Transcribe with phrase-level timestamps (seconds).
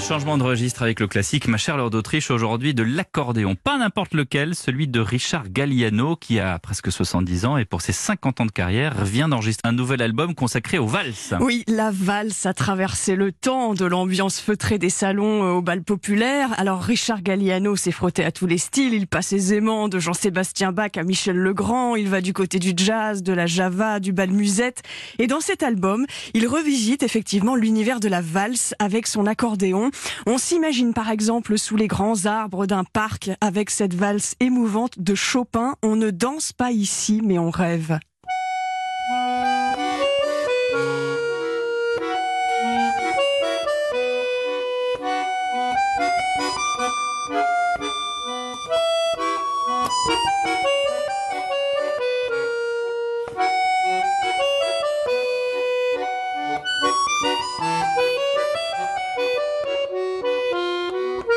[0.00, 3.54] changement de registre avec le classique Ma chère Lord d'Autriche aujourd'hui de l'accordéon.
[3.54, 7.92] Pas n'importe lequel, celui de Richard Galliano qui a presque 70 ans et pour ses
[7.92, 11.34] 50 ans de carrière vient d'enregistrer un nouvel album consacré aux valses.
[11.40, 15.82] Oui, la valse a traversé le temps de l'ambiance feutrée des salons euh, au bal
[15.82, 16.48] populaire.
[16.58, 18.94] Alors Richard Galliano s'est frotté à tous les styles.
[18.94, 21.94] Il passe aisément de Jean-Sébastien Bach à Michel Legrand.
[21.94, 24.82] Il va du côté du jazz, de la java, du bal musette.
[25.18, 29.89] Et dans cet album, il revisite effectivement l'univers de la valse avec son accordéon.
[30.26, 35.14] On s'imagine par exemple sous les grands arbres d'un parc avec cette valse émouvante de
[35.14, 35.74] Chopin.
[35.82, 37.98] On ne danse pas ici, mais on rêve.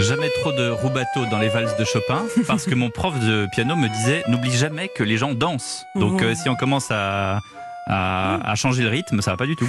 [0.00, 3.76] Jamais trop de rubato dans les valses de Chopin, parce que mon prof de piano
[3.76, 5.84] me disait n'oublie jamais que les gens dansent.
[5.94, 7.40] Donc euh, si on commence à,
[7.86, 9.68] à, changer le rythme, ça va pas du tout.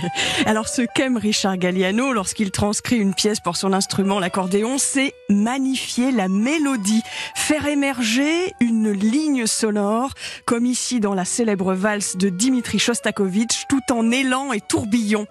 [0.46, 6.10] Alors ce qu'aime Richard Galliano lorsqu'il transcrit une pièce pour son instrument, l'accordéon, c'est magnifier
[6.10, 7.02] la mélodie,
[7.36, 10.10] faire émerger une ligne sonore,
[10.44, 15.26] comme ici dans la célèbre valse de Dimitri Shostakovich, tout en élan et tourbillon.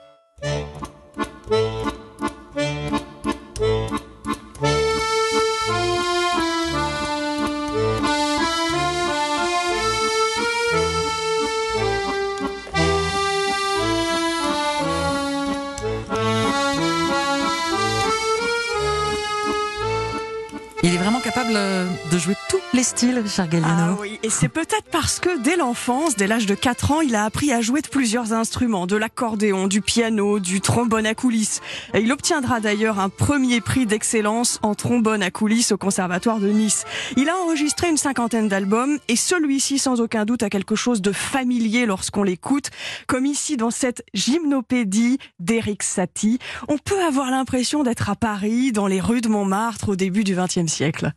[20.84, 23.96] Il est vraiment capable euh, de jouer tous les styles, Richard Galliano.
[23.96, 27.16] Ah oui, et c'est peut-être parce que dès l'enfance, dès l'âge de 4 ans, il
[27.16, 31.62] a appris à jouer de plusieurs instruments, de l'accordéon, du piano, du trombone à coulisses.
[31.94, 36.50] Et il obtiendra d'ailleurs un premier prix d'excellence en trombone à coulisses au Conservatoire de
[36.50, 36.86] Nice.
[37.18, 41.12] Il a enregistré une cinquantaine d'albums et celui-ci, sans aucun doute, a quelque chose de
[41.12, 42.70] familier lorsqu'on l'écoute,
[43.08, 46.40] comme ici dans cette gymnopédie d'Eric Satie.
[46.68, 50.36] On peut avoir l'impression d'être à Paris, dans les rues de Montmartre au début du
[50.36, 51.14] XXe siècle.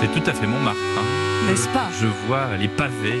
[0.00, 0.78] C'est tout à fait Montmartre.
[0.96, 1.48] Hein.
[1.48, 3.20] N'est-ce pas Je vois les pavés,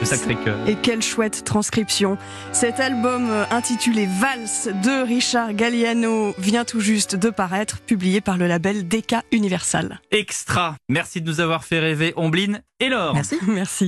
[0.00, 0.56] le Sacré-Cœur.
[0.66, 2.16] Et quelle chouette transcription.
[2.52, 8.38] Cet album euh, intitulé Valse de Richard Galliano vient tout juste de paraître, publié par
[8.38, 10.00] le label Decca Universal.
[10.10, 10.76] Extra.
[10.88, 13.14] Merci de nous avoir fait rêver, Ombline et Laure.
[13.14, 13.38] Merci.
[13.46, 13.82] Merci.